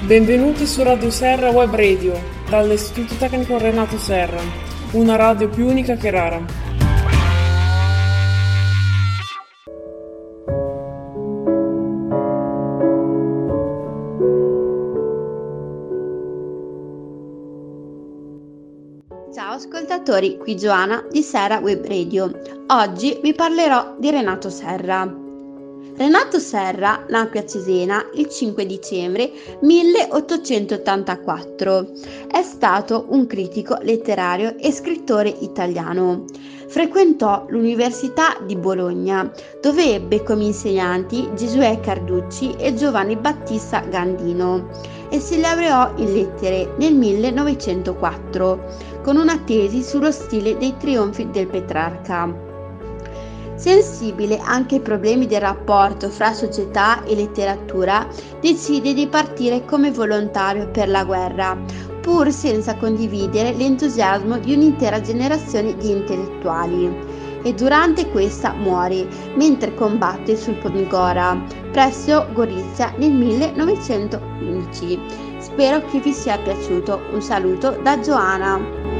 [0.00, 2.14] Benvenuti su Radio Serra Web Radio,
[2.48, 4.40] dall'Istituto Tecnico Renato Serra,
[4.92, 6.40] una radio più unica che rara.
[19.34, 22.30] Ciao ascoltatori, qui Giovanna di Serra Web Radio.
[22.68, 25.26] Oggi vi parlerò di Renato Serra.
[25.98, 29.32] Renato Serra nacque a Cesena il 5 dicembre
[29.62, 31.90] 1884.
[32.30, 36.24] È stato un critico letterario e scrittore italiano.
[36.68, 39.28] Frequentò l'Università di Bologna,
[39.60, 44.68] dove ebbe come insegnanti Giosuè Carducci e Giovanni Battista Gandino
[45.08, 51.48] e si laureò in lettere nel 1904 con una tesi sullo stile dei trionfi del
[51.48, 52.47] Petrarca.
[53.58, 58.06] Sensibile anche ai problemi del rapporto fra società e letteratura,
[58.40, 61.58] decide di partire come volontario per la guerra,
[62.00, 66.96] pur senza condividere l'entusiasmo di un'intera generazione di intellettuali.
[67.42, 71.36] E durante questa muore mentre combatte sul Podgora
[71.72, 75.00] presso Gorizia nel 1915.
[75.38, 77.00] Spero che vi sia piaciuto.
[77.10, 78.97] Un saluto da Giovanna.